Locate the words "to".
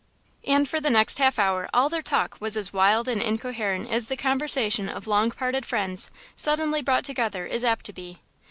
7.85-7.93